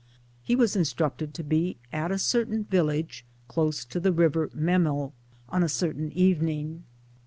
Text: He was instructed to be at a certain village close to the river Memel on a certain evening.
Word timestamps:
He 0.41 0.55
was 0.55 0.75
instructed 0.75 1.31
to 1.35 1.43
be 1.43 1.77
at 1.93 2.09
a 2.09 2.17
certain 2.17 2.63
village 2.63 3.23
close 3.47 3.85
to 3.85 3.99
the 3.99 4.11
river 4.11 4.47
Memel 4.47 5.13
on 5.47 5.61
a 5.61 5.69
certain 5.69 6.11
evening. 6.13 6.85